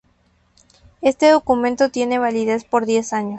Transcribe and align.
Este 1.01 1.29
documento 1.29 1.89
tiene 1.91 2.17
validez 2.17 2.63
por 2.65 2.87
diez 2.87 3.13
años. 3.13 3.29